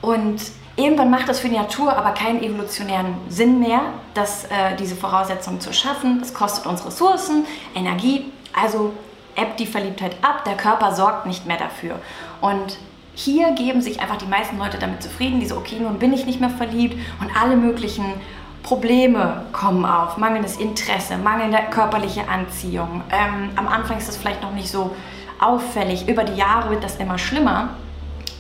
Und 0.01 0.41
Irgendwann 0.77 1.11
macht 1.11 1.29
das 1.29 1.41
für 1.41 1.49
die 1.49 1.57
Natur 1.57 1.95
aber 1.95 2.13
keinen 2.13 2.43
evolutionären 2.43 3.15
Sinn 3.29 3.61
mehr, 3.61 3.81
das, 4.15 4.45
äh, 4.45 4.77
diese 4.79 4.97
Voraussetzungen 4.97 5.61
zu 5.61 5.75
schaffen. 5.75 6.21
Es 6.23 6.33
kostet 6.33 6.65
uns 6.65 6.87
Ressourcen, 6.87 7.45
Energie, 7.75 8.33
also 8.59 8.93
ebbt 9.37 9.61
die 9.61 9.67
Verliebtheit 9.67 10.17
ab, 10.23 10.45
der 10.45 10.57
Körper 10.57 10.95
sorgt 10.95 11.27
nicht 11.27 11.45
mehr 11.45 11.59
dafür. 11.59 11.97
Und 12.41 12.79
hier 13.15 13.51
geben 13.53 13.83
sich 13.83 14.01
einfach 14.01 14.17
die 14.17 14.27
meisten 14.27 14.59
Leute 14.59 14.79
damit 14.79 15.03
zufrieden, 15.03 15.41
die 15.41 15.47
so, 15.47 15.57
okay, 15.57 15.79
nun 15.79 15.99
bin 15.99 16.15
ich 16.15 16.25
nicht 16.25 16.41
mehr 16.41 16.49
verliebt 16.49 16.97
und 17.21 17.31
alle 17.39 17.57
möglichen 17.57 18.15
Probleme 18.63 19.45
kommen 19.53 19.85
auf, 19.85 20.17
mangelndes 20.17 20.57
Interesse, 20.57 21.19
mangelnde 21.19 21.59
körperliche 21.71 22.27
Anziehung. 22.29 23.03
Ähm, 23.11 23.51
am 23.57 23.69
Anfang 23.69 23.99
ist 23.99 24.09
das 24.09 24.17
vielleicht 24.17 24.43
noch 24.43 24.53
nicht 24.53 24.71
so 24.71 24.97
auffällig, 25.41 26.09
über 26.09 26.25
die 26.25 26.37
Jahre 26.37 26.71
wird 26.71 26.85
das 26.85 26.97
immer 26.97 27.19
schlimmer. 27.19 27.71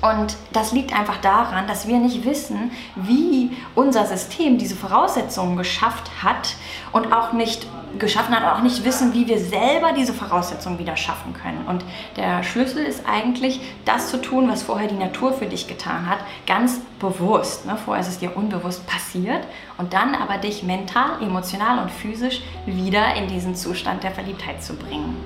Und 0.03 0.37
das 0.53 0.73
liegt 0.73 0.93
einfach 0.99 1.19
daran, 1.19 1.67
dass 1.67 1.87
wir 1.87 1.99
nicht 1.99 2.25
wissen, 2.25 2.71
wie 2.97 3.57
unser 3.75 4.07
System 4.07 4.59
diese 4.59 4.77
Voraussetzungen 4.77 5.57
geschafft 5.57 6.11
hat 6.23 6.55
und 6.93 7.13
auch 7.13 7.33
nicht 7.33 7.67
geschaffen 7.99 8.35
hat, 8.35 8.45
auch 8.57 8.63
nicht 8.63 8.85
wissen, 8.85 9.15
wie 9.15 9.27
wir 9.27 9.39
selber 9.39 9.93
diese 9.93 10.13
Voraussetzungen 10.13 10.79
wieder 10.79 10.97
schaffen 10.97 11.35
können. 11.35 11.65
Und 11.67 11.85
der 12.17 12.43
Schlüssel 12.43 12.85
ist 12.85 13.03
eigentlich, 13.07 13.61
das 13.85 14.11
zu 14.11 14.21
tun, 14.21 14.49
was 14.49 14.63
vorher 14.63 14.89
die 14.89 14.97
Natur 14.97 15.33
für 15.33 15.47
dich 15.47 15.67
getan 15.67 16.09
hat, 16.09 16.19
ganz 16.47 16.81
bewusst. 16.99 17.67
Ne? 17.67 17.77
Vorher 17.77 18.03
ist 18.03 18.09
es 18.09 18.19
dir 18.19 18.37
unbewusst 18.37 18.87
passiert 18.87 19.45
und 19.79 19.93
dann 19.93 20.15
aber 20.15 20.39
dich 20.39 20.63
mental, 20.63 21.23
emotional 21.23 21.83
und 21.83 21.91
physisch 21.91 22.43
wieder 22.67 23.15
in 23.17 23.29
diesen 23.29 23.55
Zustand 23.55 24.05
der 24.05 24.13
Verliebtheit 24.13 24.63
zu 24.63 24.75
bringen. 24.75 25.17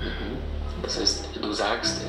Mhm. 0.00 0.38
Das 0.82 1.00
heißt, 1.00 1.28
du 1.42 1.52
sagst, 1.52 2.02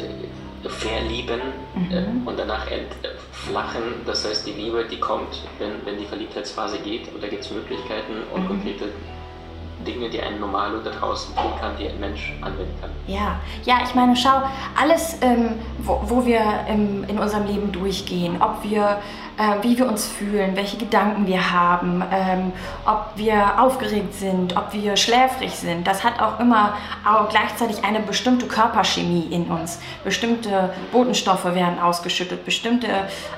verlieben 0.67 1.41
mhm. 1.75 1.91
äh, 1.91 2.29
und 2.29 2.37
danach 2.37 2.67
entflachen. 2.69 3.83
Das 4.05 4.25
heißt, 4.25 4.45
die 4.47 4.51
Liebe, 4.51 4.85
die 4.89 4.99
kommt, 4.99 5.43
wenn, 5.57 5.85
wenn 5.85 5.97
die 5.97 6.05
Verliebtheitsphase 6.05 6.79
geht 6.79 7.13
und 7.13 7.23
da 7.23 7.27
gibt 7.27 7.43
es 7.43 7.51
Möglichkeiten 7.51 8.13
und 8.33 8.43
mhm. 8.43 8.47
konkrete 8.47 8.85
Dinge, 9.85 10.09
die 10.09 10.21
ein 10.21 10.39
Normalo 10.39 10.79
da 10.83 10.91
draußen 10.91 11.33
tun 11.35 11.51
kann, 11.59 11.71
die 11.79 11.87
ein 11.87 11.99
Mensch 11.99 12.33
anwenden 12.41 12.73
kann. 12.81 12.89
Ja, 13.07 13.39
ja, 13.63 13.79
ich 13.83 13.95
meine, 13.95 14.15
schau, 14.15 14.41
alles, 14.79 15.17
ähm, 15.21 15.55
wo, 15.79 16.01
wo 16.03 16.25
wir 16.25 16.41
im, 16.67 17.05
in 17.05 17.17
unserem 17.17 17.45
Leben 17.45 17.71
durchgehen, 17.71 18.41
ob 18.41 18.63
wir 18.63 19.01
äh, 19.39 19.63
wie 19.63 19.77
wir 19.77 19.87
uns 19.87 20.05
fühlen, 20.05 20.55
welche 20.57 20.75
Gedanken 20.75 21.25
wir 21.25 21.51
haben, 21.51 22.03
ähm, 22.11 22.51
ob 22.85 23.11
wir 23.15 23.57
aufgeregt 23.57 24.13
sind, 24.13 24.57
ob 24.57 24.73
wir 24.73 24.97
schläfrig 24.97 25.55
sind. 25.55 25.87
Das 25.87 26.03
hat 26.03 26.21
auch 26.21 26.41
immer 26.41 26.73
auch 27.05 27.29
gleichzeitig 27.29 27.85
eine 27.85 28.01
bestimmte 28.01 28.47
Körperchemie 28.47 29.27
in 29.31 29.45
uns. 29.45 29.79
Bestimmte 30.03 30.73
Botenstoffe 30.91 31.45
werden 31.45 31.79
ausgeschüttet, 31.79 32.43
bestimmte 32.43 32.87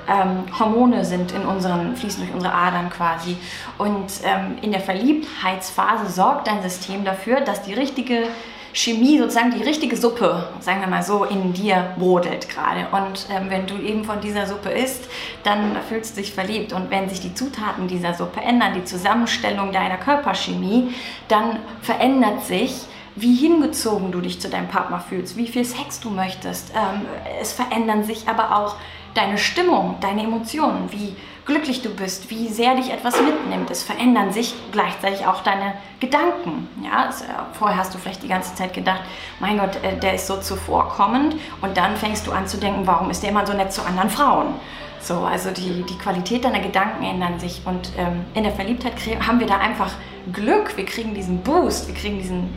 ähm, 0.09 0.45
Hormone 0.59 1.05
sind 1.05 1.33
in 1.33 1.45
unseren, 1.45 1.95
fließen 1.95 2.23
durch 2.23 2.33
unsere 2.33 2.53
Adern 2.53 2.89
quasi. 2.89 3.37
Und 3.77 4.11
ähm, 4.23 4.57
in 4.63 4.71
der 4.71 4.81
Verliebtheitsphase 4.81 6.09
sorgt 6.09 6.47
dein 6.47 6.63
System 6.63 7.05
dafür, 7.05 7.41
dass 7.41 7.61
die 7.61 7.75
richtige 7.75 8.23
Chemie, 8.73 9.17
sozusagen 9.17 9.51
die 9.51 9.63
richtige 9.63 9.97
Suppe, 9.97 10.49
sagen 10.59 10.81
wir 10.81 10.87
mal 10.87 11.03
so, 11.03 11.25
in 11.25 11.53
dir 11.53 11.93
brodelt 11.97 12.49
gerade. 12.49 12.87
Und 12.91 13.27
ähm, 13.29 13.49
wenn 13.49 13.67
du 13.67 13.75
eben 13.77 14.03
von 14.03 14.21
dieser 14.21 14.45
Suppe 14.45 14.69
isst, 14.69 15.09
dann 15.43 15.75
fühlst 15.87 16.15
du 16.15 16.21
dich 16.21 16.33
verliebt. 16.33 16.73
Und 16.73 16.89
wenn 16.89 17.09
sich 17.09 17.19
die 17.19 17.33
Zutaten 17.33 17.87
dieser 17.87 18.13
Suppe 18.13 18.41
ändern, 18.41 18.73
die 18.73 18.85
Zusammenstellung 18.85 19.71
deiner 19.71 19.97
Körperchemie, 19.97 20.93
dann 21.27 21.59
verändert 21.81 22.45
sich, 22.45 22.85
wie 23.15 23.35
hingezogen 23.35 24.11
du 24.11 24.21
dich 24.21 24.39
zu 24.39 24.49
deinem 24.49 24.69
Partner 24.69 24.99
fühlst, 24.99 25.35
wie 25.35 25.47
viel 25.47 25.65
Sex 25.65 25.99
du 25.99 26.09
möchtest. 26.09 26.71
Ähm, 26.71 27.05
es 27.41 27.51
verändern 27.51 28.03
sich 28.03 28.27
aber 28.27 28.57
auch 28.57 28.75
deine 29.13 29.37
Stimmung, 29.37 29.97
deine 30.01 30.23
Emotionen, 30.23 30.91
wie 30.91 31.15
glücklich 31.45 31.81
du 31.81 31.89
bist, 31.89 32.29
wie 32.29 32.47
sehr 32.47 32.75
dich 32.75 32.91
etwas 32.91 33.19
mitnimmt. 33.21 33.69
Es 33.71 33.83
verändern 33.83 34.31
sich 34.31 34.53
gleichzeitig 34.71 35.25
auch 35.25 35.41
deine 35.43 35.73
Gedanken. 35.99 36.67
Ja, 36.83 37.09
äh, 37.09 37.11
vorher 37.53 37.77
hast 37.77 37.93
du 37.93 37.97
vielleicht 37.97 38.23
die 38.23 38.27
ganze 38.27 38.55
Zeit 38.55 38.73
gedacht, 38.73 39.01
mein 39.39 39.57
Gott, 39.57 39.77
äh, 39.83 39.97
der 39.97 40.15
ist 40.15 40.27
so 40.27 40.37
zuvorkommend 40.37 41.35
und 41.61 41.75
dann 41.75 41.97
fängst 41.97 42.27
du 42.27 42.31
an 42.31 42.47
zu 42.47 42.57
denken, 42.57 42.85
warum 42.85 43.09
ist 43.09 43.23
der 43.23 43.31
immer 43.31 43.45
so 43.45 43.53
nett 43.53 43.73
zu 43.73 43.81
anderen 43.83 44.09
Frauen? 44.09 44.53
So, 45.01 45.15
also 45.21 45.49
die, 45.49 45.83
die 45.83 45.97
Qualität 45.97 46.45
deiner 46.45 46.59
Gedanken 46.59 47.03
ändern 47.03 47.39
sich 47.39 47.61
und 47.65 47.91
ähm, 47.97 48.23
in 48.35 48.43
der 48.43 48.51
Verliebtheit 48.53 48.93
haben 49.25 49.39
wir 49.39 49.47
da 49.47 49.57
einfach 49.57 49.91
Glück, 50.31 50.77
wir 50.77 50.85
kriegen 50.85 51.15
diesen 51.15 51.41
Boost, 51.41 51.87
wir 51.87 51.95
kriegen 51.95 52.19
diesen, 52.19 52.53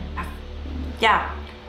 ja, 0.99 1.21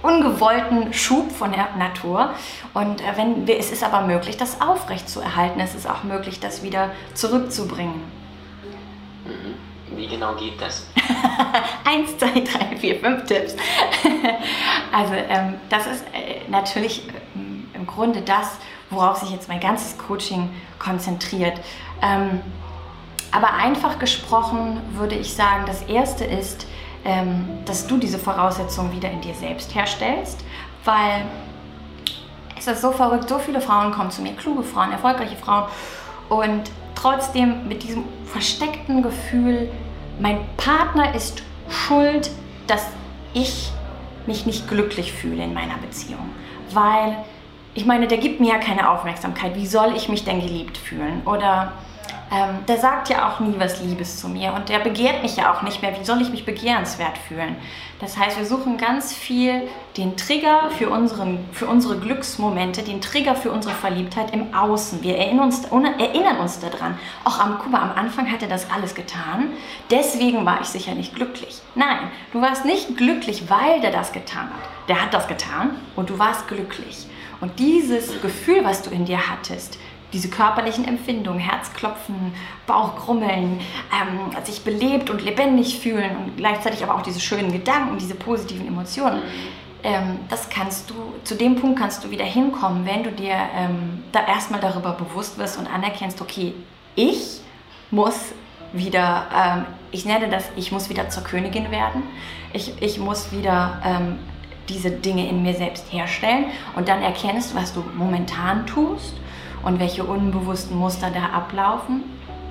ungewollten 0.07 0.93
Schub 0.93 1.33
von 1.33 1.53
der 1.53 1.69
Natur. 1.77 2.31
Und 2.75 3.01
äh, 3.01 3.17
wenn 3.17 3.47
es 3.49 3.71
ist 3.71 3.83
aber 3.83 4.07
möglich, 4.07 4.37
das 4.37 4.61
aufrecht 4.61 5.09
zu 5.09 5.21
erhalten. 5.21 5.61
Es 5.61 5.75
ist 5.75 5.89
auch 5.89 6.05
möglich, 6.05 6.41
das 6.41 6.63
wieder 6.63 6.91
zurückzubringen. 7.15 8.01
Mhm. 9.25 9.97
Wie 9.97 10.07
genau 10.07 10.35
geht 10.35 10.61
das? 10.61 10.87
Eins, 11.85 12.17
zwei, 12.19 12.41
drei, 12.41 12.77
vier, 12.77 12.99
fünf 13.01 13.25
Tipps. 13.25 13.57
also 14.93 15.15
ähm, 15.15 15.55
das 15.69 15.87
ist 15.87 16.05
äh, 16.13 16.49
natürlich 16.51 17.09
äh, 17.09 17.77
im 17.77 17.87
Grunde 17.87 18.21
das, 18.21 18.53
worauf 18.91 19.19
sich 19.19 19.31
jetzt 19.31 19.49
mein 19.49 19.61
ganzes 19.61 19.97
Coaching 19.97 20.51
konzentriert. 20.79 21.61
Ähm, 22.03 22.41
aber 23.31 23.55
einfach 23.55 23.99
gesprochen 23.99 24.81
würde 24.93 25.15
ich 25.15 25.35
sagen, 25.35 25.65
das 25.67 25.83
Erste 25.83 26.25
ist, 26.25 26.63
ähm, 26.65 26.69
dass 27.65 27.87
du 27.87 27.99
diese 27.99 28.19
Voraussetzungen 28.19 28.93
wieder 28.93 29.11
in 29.11 29.21
dir 29.21 29.35
selbst 29.35 29.75
herstellst, 29.75 30.45
weil 30.85 31.25
es 32.59 32.67
ist 32.67 32.81
so 32.81 32.91
verrückt, 32.91 33.29
so 33.29 33.39
viele 33.39 33.61
Frauen 33.61 33.93
kommen 33.93 34.11
zu 34.11 34.23
mir, 34.23 34.33
kluge 34.33 34.63
Frauen, 34.63 34.91
erfolgreiche 34.93 35.37
Frauen 35.37 35.65
und 36.29 36.63
trotzdem 36.95 37.69
mit 37.69 37.83
diesem 37.83 38.05
versteckten 38.25 39.03
Gefühl, 39.03 39.71
mein 40.19 40.41
Partner 40.57 41.15
ist 41.15 41.43
schuld, 41.69 42.31
dass 42.67 42.87
ich 43.35 43.71
mich 44.27 44.47
nicht 44.47 44.69
glücklich 44.69 45.13
fühle 45.13 45.45
in 45.45 45.55
meiner 45.55 45.77
Beziehung, 45.77 46.31
weil 46.73 47.17
ich 47.75 47.85
meine, 47.85 48.09
der 48.09 48.19
gibt 48.19 48.41
mir 48.41 48.55
ja 48.55 48.59
keine 48.59 48.91
Aufmerksamkeit. 48.91 49.55
Wie 49.55 49.67
soll 49.67 49.95
ich 49.95 50.09
mich 50.09 50.25
denn 50.25 50.41
geliebt 50.41 50.79
fühlen? 50.79 51.21
Oder 51.27 51.73
ähm, 52.33 52.67
der 52.67 52.79
sagt 52.79 53.09
ja 53.09 53.29
auch 53.29 53.41
nie 53.41 53.55
was 53.59 53.81
Liebes 53.81 54.19
zu 54.19 54.29
mir 54.29 54.53
und 54.53 54.69
der 54.69 54.81
begehrt 54.81 55.23
mich 55.23 55.37
ja 55.37 55.53
auch 55.53 55.63
nicht 55.63 55.81
mehr. 55.81 55.99
Wie 55.99 56.05
soll 56.05 56.21
ich 56.21 56.31
mich 56.31 56.45
begehrenswert 56.45 57.19
fühlen? 57.19 57.57
Das 58.01 58.19
heißt, 58.19 58.37
wir 58.37 58.45
suchen 58.45 58.77
ganz 58.77 59.15
viel 59.15 59.69
den 59.97 60.17
Trigger 60.17 60.71
für, 60.77 60.91
unseren, 60.91 61.39
für 61.53 61.67
unsere 61.67 61.99
Glücksmomente, 61.99 62.83
den 62.83 63.01
Trigger 63.01 63.35
für 63.35 63.51
unsere 63.51 63.75
Verliebtheit 63.75 64.35
im 64.35 64.53
Außen. 64.53 65.03
Wir 65.03 65.17
erinnern 65.17 65.47
uns, 65.47 65.65
erinnern 65.65 66.37
uns 66.39 66.59
daran. 66.59 66.99
Auch 67.25 67.39
am, 67.39 67.59
mal, 67.71 67.81
am 67.81 67.93
Anfang 67.93 68.31
hat 68.31 68.43
er 68.43 68.49
das 68.49 68.71
alles 68.71 68.95
getan, 68.95 69.51
deswegen 69.91 70.45
war 70.45 70.61
ich 70.61 70.67
sicher 70.67 70.95
nicht 70.95 71.15
glücklich. 71.15 71.61
Nein, 71.75 72.11
du 72.33 72.43
warst 72.43 72.65
nicht 72.65 72.97
glücklich, 72.97 73.49
weil 73.49 73.81
der 73.81 73.93
das 73.93 74.13
getan 74.13 74.51
hat. 74.51 74.89
Der 74.89 75.03
hat 75.03 75.15
das 75.15 75.27
getan 75.27 75.77
und 75.95 76.11
du 76.11 76.19
warst 76.19 76.49
glücklich. 76.49 77.07
Und 77.41 77.59
dieses 77.59 78.21
Gefühl, 78.21 78.65
was 78.65 78.83
du 78.83 78.91
in 78.91 79.05
dir 79.05 79.29
hattest, 79.29 79.79
diese 80.13 80.29
körperlichen 80.29 80.87
Empfindungen, 80.87 81.41
Herzklopfen, 81.41 82.33
Bauchkrummeln, 82.67 83.61
ähm, 83.93 84.45
sich 84.45 84.63
belebt 84.63 85.11
und 85.11 85.25
lebendig 85.25 85.79
fühlen 85.81 86.17
und 86.17 86.37
gleichzeitig 86.37 86.83
aber 86.83 86.95
auch 86.95 87.03
diese 87.03 87.21
schönen 87.21 87.53
Gedanken, 87.53 87.99
diese 87.99 88.15
positiven 88.15 88.67
Emotionen. 88.67 89.23
Ähm, 89.83 90.19
das 90.29 90.49
kannst 90.49 90.91
du, 90.91 90.95
zu 91.25 91.35
dem 91.35 91.57
Punkt 91.57 91.79
kannst 91.79 92.05
du 92.05 92.11
wieder 92.11 92.25
hinkommen, 92.25 92.87
wenn 92.87 93.03
du 93.03 93.13
dir 93.13 93.35
ähm, 93.55 94.05
da 94.13 94.27
erstmal 94.27 94.61
darüber 94.61 94.93
bewusst 94.93 95.39
wirst 95.39 95.59
und 95.59 95.67
anerkennst, 95.67 96.21
okay, 96.21 96.55
ich 96.95 97.41
muss 97.91 98.33
wieder, 98.73 99.27
ähm, 99.35 99.67
ich 99.91 100.05
nenne 100.05 100.29
das, 100.29 100.45
ich 100.57 100.73
muss 100.73 100.89
wieder 100.89 101.09
zur 101.09 101.25
Königin 101.25 101.71
werden. 101.71 102.03
Ich, 102.53 102.81
ich 102.81 102.99
muss 102.99 103.33
wieder 103.33 103.81
ähm, 103.85 104.19
diese 104.69 104.91
Dinge 104.91 105.29
in 105.29 105.43
mir 105.43 105.55
selbst 105.55 105.93
herstellen 105.93 106.47
und 106.75 106.89
dann 106.89 107.03
erkennst, 107.03 107.55
was 107.55 107.73
du 107.73 107.85
momentan 107.97 108.67
tust 108.67 109.15
und 109.67 109.81
welche 109.81 110.05
unbewussten 110.05 110.77
Muster 110.77 111.11
da 111.13 111.37
ablaufen 111.37 112.05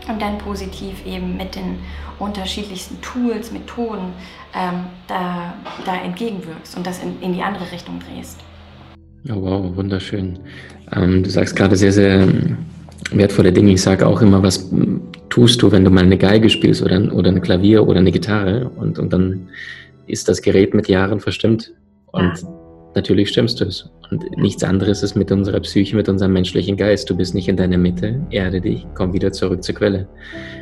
und 0.09 0.21
dann 0.21 0.37
positiv 0.37 1.05
eben 1.05 1.37
mit 1.37 1.55
den 1.55 1.79
unterschiedlichsten 2.19 3.01
Tools, 3.01 3.51
Methoden 3.51 4.13
ähm, 4.53 4.81
da, 5.07 5.53
da 5.85 5.95
entgegenwirkst 5.95 6.75
und 6.75 6.85
das 6.85 7.01
in, 7.01 7.21
in 7.21 7.33
die 7.33 7.41
andere 7.41 7.71
Richtung 7.71 7.99
drehst. 7.99 8.39
Oh, 9.29 9.41
wow, 9.41 9.75
wunderschön. 9.75 10.39
Ähm, 10.93 11.23
du 11.23 11.29
sagst 11.29 11.55
gerade 11.55 11.77
sehr, 11.77 11.93
sehr 11.93 12.27
wertvolle 13.11 13.53
Dinge. 13.53 13.71
Ich 13.71 13.81
sage 13.81 14.05
auch 14.05 14.21
immer, 14.21 14.43
was 14.43 14.69
tust 15.29 15.61
du, 15.61 15.71
wenn 15.71 15.85
du 15.85 15.91
mal 15.91 16.03
eine 16.03 16.17
Geige 16.17 16.49
spielst 16.49 16.83
oder, 16.83 17.13
oder 17.13 17.31
ein 17.31 17.41
Klavier 17.41 17.87
oder 17.87 17.99
eine 17.99 18.11
Gitarre 18.11 18.69
und, 18.75 18.99
und 18.99 19.13
dann 19.13 19.47
ist 20.05 20.27
das 20.27 20.41
Gerät 20.41 20.73
mit 20.73 20.89
Jahren 20.89 21.21
verstimmt. 21.21 21.71
Und 22.11 22.41
ja 22.41 22.54
natürlich 22.95 23.29
stimmst 23.29 23.61
du 23.61 23.65
es. 23.65 23.89
Und 24.09 24.37
nichts 24.37 24.63
anderes 24.63 25.03
ist 25.03 25.15
mit 25.15 25.31
unserer 25.31 25.59
Psyche, 25.59 25.95
mit 25.95 26.09
unserem 26.09 26.33
menschlichen 26.33 26.77
Geist. 26.77 27.09
Du 27.09 27.15
bist 27.15 27.35
nicht 27.35 27.47
in 27.47 27.57
deiner 27.57 27.77
Mitte, 27.77 28.21
erde 28.29 28.61
dich, 28.61 28.85
komm 28.95 29.13
wieder 29.13 29.31
zurück 29.31 29.63
zur 29.63 29.75
Quelle. 29.75 30.07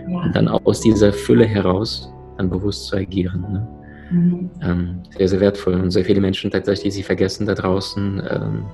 Ja. 0.10 0.24
Und 0.24 0.36
dann 0.36 0.48
aus 0.48 0.82
dieser 0.82 1.14
Fülle 1.14 1.46
heraus 1.46 2.12
dann 2.38 2.50
bewusst 2.50 2.88
zu 2.88 2.98
agieren. 2.98 3.42
Ne? 3.42 3.68
Mhm. 4.12 4.50
Ähm, 4.62 5.00
sehr, 5.18 5.28
sehr 5.28 5.40
wertvoll. 5.40 5.76
Und 5.76 5.92
sehr 5.92 6.06
viele 6.06 6.22
Menschen 6.22 6.52
tatsächlich, 6.52 6.94
sie 6.94 7.04
vergessen 7.04 7.46
da 7.46 7.54
draußen, 7.54 8.24
ähm, 8.30 8.66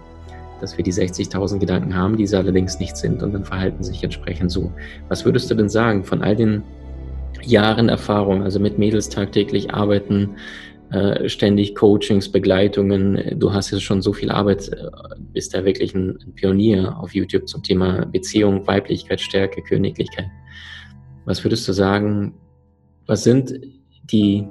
dass 0.62 0.78
wir 0.78 0.84
die 0.84 0.94
60.000 0.94 1.60
Gedanken 1.60 1.96
haben, 1.96 2.18
die 2.18 2.28
sie 2.28 2.38
allerdings 2.38 2.80
nicht 2.80 2.98
sind 2.98 3.24
und 3.24 3.34
dann 3.34 3.46
verhalten 3.46 3.84
sich 3.84 4.04
entsprechend 4.04 4.52
so. 4.52 4.72
Was 5.08 5.26
würdest 5.26 5.50
du 5.50 5.56
denn 5.56 5.70
sagen 5.70 6.04
von 6.04 6.22
all 6.22 6.36
den 6.36 6.64
Jahren 7.44 7.90
Erfahrung, 7.90 8.44
also 8.44 8.60
mit 8.60 8.78
Mädels 8.78 9.08
tagtäglich 9.10 9.74
arbeiten, 9.74 10.32
ständig 11.28 11.76
Coachings, 11.76 12.32
Begleitungen. 12.32 13.40
Du 13.40 13.54
hast 13.54 13.72
jetzt 13.72 13.84
schon 13.84 14.02
so 14.02 14.12
viel 14.12 14.32
Arbeit, 14.32 14.70
äh, 14.70 14.88
bist 15.34 15.54
da 15.54 15.64
wirklich 15.64 15.94
ein, 15.94 16.18
Pionier 16.36 16.98
auf 17.00 17.14
YouTube 17.14 17.48
zum 17.48 17.62
Thema 17.62 18.06
Beziehung, 18.06 18.66
Weiblichkeit, 18.66 19.22
Stärke, 19.22 19.62
Königlichkeit. 19.62 20.28
Was 21.26 21.44
würdest 21.44 21.68
du 21.68 21.74
sagen, 21.74 22.34
was 23.06 23.24
sind 23.24 23.54
die 24.12 24.48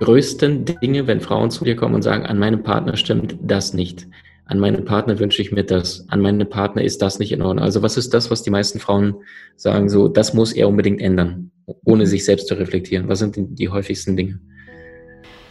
größten 0.00 0.64
Dinge, 0.64 1.06
wenn 1.06 1.20
Frauen 1.20 1.50
zu 1.50 1.64
dir 1.64 1.76
kommen 1.76 1.94
und 1.94 2.02
sagen, 2.02 2.26
an 2.26 2.38
meinem 2.38 2.62
Partner 2.62 2.96
stimmt 2.96 3.36
das 3.40 3.74
nicht? 3.74 4.08
An 4.46 4.58
meinem 4.58 4.84
Partner 4.84 5.18
wünsche 5.18 5.40
ich 5.40 5.52
mir 5.52 5.64
das, 5.64 6.04
an 6.08 6.20
meinem 6.20 6.48
Partner 6.48 6.82
ist 6.82 7.00
das 7.00 7.18
nicht 7.18 7.32
in 7.32 7.42
Ordnung. 7.42 7.64
Also 7.64 7.80
was 7.82 7.96
ist 7.96 8.12
das, 8.12 8.30
was 8.30 8.42
die 8.42 8.50
meisten 8.50 8.78
Frauen 8.78 9.14
sagen, 9.56 9.88
so, 9.88 10.08
das 10.08 10.34
muss 10.34 10.52
er 10.52 10.68
unbedingt 10.68 11.00
ändern, 11.00 11.50
ohne 11.84 12.06
sich 12.06 12.24
selbst 12.24 12.48
zu 12.48 12.54
reflektieren? 12.54 13.08
Was 13.08 13.20
sind 13.20 13.36
die 13.38 13.68
häufigsten 13.68 14.16
Dinge? 14.16 14.40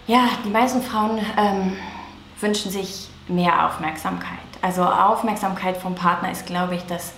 Ja, 0.07 0.29
die 0.45 0.49
meisten 0.49 0.81
Frauen 0.81 1.19
ähm, 1.37 1.73
wünschen 2.39 2.71
sich 2.71 3.07
mehr 3.27 3.65
Aufmerksamkeit. 3.65 4.39
Also 4.61 4.83
Aufmerksamkeit 4.83 5.77
vom 5.77 5.95
Partner 5.95 6.31
ist, 6.31 6.45
glaube 6.45 6.75
ich, 6.75 6.83
das, 6.83 7.13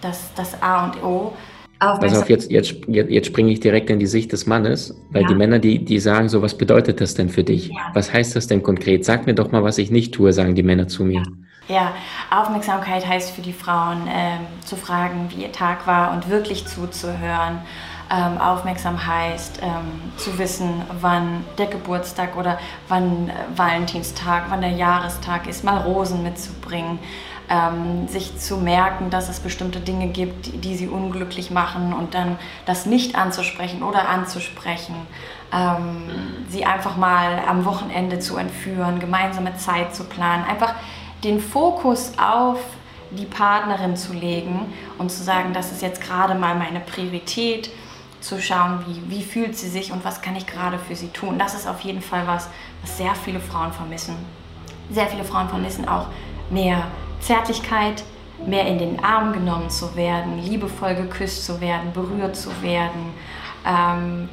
das, 0.00 0.30
das 0.34 0.62
A 0.62 0.84
und 0.84 1.02
O. 1.02 1.32
Pass 1.78 2.16
auf, 2.16 2.30
jetzt, 2.30 2.50
jetzt, 2.50 2.74
jetzt 2.88 3.26
springe 3.26 3.52
ich 3.52 3.60
direkt 3.60 3.90
in 3.90 3.98
die 3.98 4.06
Sicht 4.06 4.32
des 4.32 4.46
Mannes, 4.46 4.98
weil 5.10 5.22
ja. 5.22 5.28
die 5.28 5.34
Männer, 5.34 5.58
die, 5.58 5.84
die 5.84 5.98
sagen 5.98 6.30
so, 6.30 6.40
was 6.40 6.56
bedeutet 6.56 7.02
das 7.02 7.14
denn 7.14 7.28
für 7.28 7.44
dich? 7.44 7.68
Ja. 7.68 7.90
Was 7.92 8.12
heißt 8.12 8.34
das 8.34 8.46
denn 8.46 8.62
konkret? 8.62 9.04
Sag 9.04 9.26
mir 9.26 9.34
doch 9.34 9.52
mal, 9.52 9.62
was 9.62 9.76
ich 9.76 9.90
nicht 9.90 10.14
tue, 10.14 10.32
sagen 10.32 10.54
die 10.54 10.62
Männer 10.62 10.88
zu 10.88 11.04
mir. 11.04 11.20
Ja, 11.20 11.24
Aufmerksamkeit 12.30 13.06
heißt 13.06 13.32
für 13.32 13.42
die 13.42 13.52
Frauen 13.52 14.08
ähm, 14.08 14.46
zu 14.64 14.76
fragen, 14.76 15.30
wie 15.30 15.42
ihr 15.42 15.52
Tag 15.52 15.86
war 15.86 16.12
und 16.12 16.28
wirklich 16.28 16.66
zuzuhören. 16.66 17.60
Ähm, 18.08 18.40
aufmerksam 18.40 19.04
heißt, 19.04 19.60
ähm, 19.62 20.12
zu 20.16 20.38
wissen, 20.38 20.82
wann 21.00 21.44
der 21.58 21.66
Geburtstag 21.66 22.36
oder 22.36 22.56
wann 22.86 23.28
äh, 23.28 23.32
Valentinstag, 23.56 24.44
wann 24.48 24.60
der 24.60 24.70
Jahrestag 24.70 25.48
ist, 25.48 25.64
mal 25.64 25.78
Rosen 25.78 26.22
mitzubringen. 26.22 27.00
ähm, 27.48 28.08
sich 28.08 28.38
zu 28.38 28.56
merken, 28.56 29.10
dass 29.10 29.28
es 29.28 29.40
bestimmte 29.40 29.80
Dinge 29.80 30.08
gibt, 30.08 30.46
die, 30.46 30.58
die, 30.58 30.76
sie 30.76 30.88
unglücklich 30.88 31.50
machen 31.50 31.92
und 31.92 32.14
dann 32.14 32.38
das 32.64 32.86
nicht 32.86 33.16
anzusprechen 33.16 33.82
oder 33.82 34.08
anzusprechen, 34.08 34.94
ähm, 35.52 36.10
sie 36.48 36.64
einfach 36.64 36.96
mal 36.96 37.40
am 37.46 37.64
Wochenende 37.64 38.18
zu 38.18 38.36
entführen, 38.36 38.98
gemeinsame 38.98 39.56
Zeit 39.56 39.94
zu 39.94 40.04
planen, 40.04 40.44
einfach 40.44 40.74
den 41.24 41.40
Fokus 41.40 42.12
auf 42.18 42.58
die 43.10 43.24
Partnerin 43.24 43.96
zu 43.96 44.12
legen 44.12 44.72
und 44.98 45.10
zu 45.10 45.22
sagen, 45.22 45.52
das 45.52 45.72
ist 45.72 45.82
jetzt 45.82 46.00
gerade 46.00 46.34
mal 46.34 46.54
meine 46.54 46.80
Priorität, 46.80 47.70
zu 48.20 48.40
schauen, 48.40 48.84
wie, 48.86 49.10
wie 49.10 49.22
fühlt 49.22 49.56
sie 49.56 49.68
sich 49.68 49.92
und 49.92 50.04
was 50.04 50.20
kann 50.20 50.36
ich 50.36 50.46
gerade 50.46 50.78
für 50.78 50.96
sie 50.96 51.08
tun. 51.08 51.38
Das 51.38 51.54
ist 51.54 51.68
auf 51.68 51.80
jeden 51.80 52.02
Fall 52.02 52.26
was, 52.26 52.48
was 52.82 52.96
sehr 52.96 53.14
viele 53.14 53.40
Frauen 53.40 53.72
vermissen. 53.72 54.16
Sehr 54.90 55.06
viele 55.06 55.24
Frauen 55.24 55.48
vermissen 55.48 55.86
auch 55.88 56.06
mehr 56.50 56.82
Zärtlichkeit, 57.20 58.02
mehr 58.44 58.66
in 58.66 58.78
den 58.78 59.02
Arm 59.02 59.32
genommen 59.32 59.70
zu 59.70 59.94
werden, 59.96 60.42
liebevoll 60.42 60.94
geküsst 60.94 61.44
zu 61.44 61.60
werden, 61.60 61.92
berührt 61.92 62.36
zu 62.36 62.50
werden, 62.62 63.14
ähm, 63.66 64.28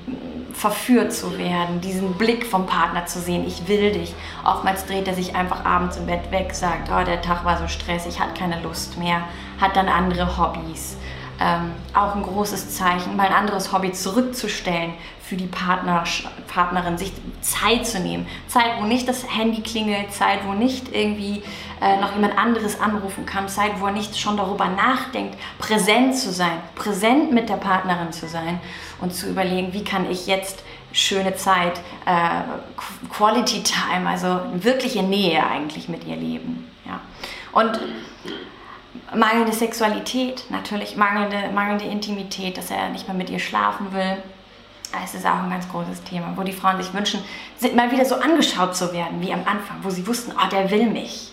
verführt 0.53 1.11
zu 1.11 1.37
werden, 1.37 1.81
diesen 1.81 2.13
Blick 2.13 2.45
vom 2.45 2.65
Partner 2.65 3.05
zu 3.05 3.19
sehen, 3.19 3.45
ich 3.47 3.67
will 3.67 3.91
dich. 3.91 4.13
Oftmals 4.45 4.85
dreht 4.85 5.07
er 5.07 5.13
sich 5.13 5.35
einfach 5.35 5.65
abends 5.65 5.97
im 5.97 6.05
Bett 6.05 6.31
weg, 6.31 6.53
sagt, 6.53 6.89
oh, 6.89 7.03
der 7.03 7.21
Tag 7.21 7.43
war 7.43 7.57
so 7.57 7.67
stressig, 7.67 8.19
hat 8.19 8.35
keine 8.35 8.61
Lust 8.61 8.97
mehr, 8.97 9.23
hat 9.59 9.75
dann 9.75 9.89
andere 9.89 10.37
Hobbys. 10.37 10.97
Ähm, 11.41 11.71
auch 11.93 12.15
ein 12.15 12.21
großes 12.21 12.75
Zeichen, 12.75 13.15
mal 13.15 13.27
ein 13.27 13.33
anderes 13.33 13.73
Hobby 13.73 13.91
zurückzustellen 13.91 14.93
für 15.21 15.35
die 15.35 15.47
Partner, 15.47 16.03
Partnerin, 16.47 16.97
sich 16.97 17.11
Zeit 17.41 17.87
zu 17.87 17.99
nehmen. 17.99 18.27
Zeit, 18.47 18.79
wo 18.79 18.85
nicht 18.85 19.07
das 19.07 19.25
Handy 19.35 19.61
klingelt, 19.61 20.13
Zeit, 20.13 20.45
wo 20.45 20.53
nicht 20.53 20.93
irgendwie 20.93 21.41
äh, 21.83 21.99
noch 21.99 22.13
jemand 22.13 22.37
anderes 22.37 22.79
anrufen 22.79 23.25
kann, 23.25 23.49
Zeit, 23.49 23.73
wo 23.79 23.87
er 23.87 23.91
nicht 23.91 24.17
schon 24.17 24.37
darüber 24.37 24.67
nachdenkt, 24.67 25.37
präsent 25.59 26.15
zu 26.15 26.31
sein, 26.31 26.59
präsent 26.75 27.33
mit 27.33 27.49
der 27.49 27.57
Partnerin 27.57 28.13
zu 28.13 28.27
sein 28.27 28.61
und 29.01 29.13
zu 29.13 29.27
überlegen, 29.27 29.73
wie 29.73 29.83
kann 29.83 30.09
ich 30.09 30.25
jetzt 30.25 30.63
schöne 30.93 31.35
Zeit, 31.35 31.79
äh, 32.05 32.41
Quality 33.11 33.63
Time, 33.63 34.07
also 34.07 34.39
wirkliche 34.53 35.03
Nähe 35.03 35.45
eigentlich 35.45 35.89
mit 35.89 36.05
ihr 36.05 36.15
leben. 36.15 36.71
Ja. 36.85 37.01
Und 37.51 37.79
mangelnde 39.13 39.51
Sexualität, 39.51 40.45
natürlich 40.49 40.95
mangelnde, 40.95 41.49
mangelnde 41.53 41.85
Intimität, 41.85 42.57
dass 42.57 42.71
er 42.71 42.89
nicht 42.89 43.09
mehr 43.09 43.17
mit 43.17 43.29
ihr 43.29 43.39
schlafen 43.39 43.91
will. 43.91 44.23
Es 45.03 45.15
ist 45.15 45.25
auch 45.25 45.43
ein 45.43 45.49
ganz 45.49 45.67
großes 45.69 46.03
Thema, 46.03 46.31
wo 46.35 46.43
die 46.43 46.53
Frauen 46.53 46.81
sich 46.81 46.93
wünschen, 46.93 47.19
mal 47.75 47.91
wieder 47.91 48.05
so 48.05 48.15
angeschaut 48.15 48.73
zu 48.73 48.93
werden 48.93 49.19
wie 49.19 49.33
am 49.33 49.41
Anfang, 49.41 49.77
wo 49.81 49.89
sie 49.89 50.07
wussten, 50.07 50.31
oh, 50.31 50.47
der 50.49 50.71
will 50.71 50.85
mich. 50.85 51.32